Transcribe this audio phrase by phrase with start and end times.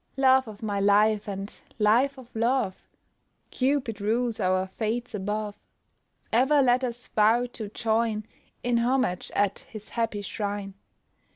[0.17, 2.87] "Love of my life, and life of love!
[3.51, 5.55] Cupid rules our fates above,
[6.33, 8.23] Ever let us vow to join
[8.63, 10.73] In homage at his happy shrine."